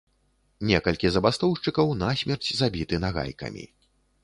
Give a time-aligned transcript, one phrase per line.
[0.69, 3.71] Некалькі забастоўшчыкаў насмерць забіты нагайкамі.